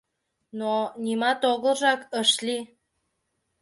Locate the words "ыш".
2.21-2.31